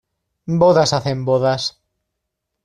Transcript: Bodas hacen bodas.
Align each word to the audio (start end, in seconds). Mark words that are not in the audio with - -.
Bodas 0.63 0.93
hacen 0.93 1.25
bodas. 1.25 1.79